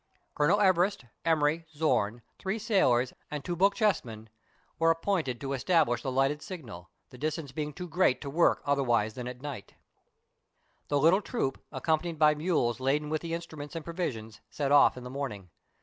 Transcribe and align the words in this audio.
Colonel 0.33 0.59
Everest, 0.59 1.05
Emery, 1.25 1.67
Zorn, 1.75 2.23
three 2.39 2.57
sailors, 2.57 3.13
and 3.29 3.45
two 3.45 3.55
Boch 3.55 3.75
jesmen, 3.75 4.29
were 4.79 4.89
appointed 4.89 5.39
to 5.39 5.53
establish 5.53 6.01
the 6.01 6.11
lighted 6.11 6.41
signal, 6.41 6.89
the' 7.11 7.19
distance 7.19 7.51
being 7.51 7.71
too 7.71 7.87
great 7.87 8.19
to 8.21 8.27
work 8.31 8.63
otherwise 8.65 9.13
than 9.13 9.27
at 9.27 9.41
night 9.43 9.75
The 10.87 10.97
little 10.97 11.21
troop, 11.21 11.63
accompanied 11.71 12.17
by 12.17 12.33
mules 12.33 12.79
laden 12.79 13.11
with 13.11 13.21
the 13.21 13.35
instruments 13.35 13.75
and 13.75 13.85
provisions, 13.85 14.41
set 14.49 14.71
off 14.71 14.97
in 14.97 15.03
the 15.03 15.11
morning. 15.11 15.51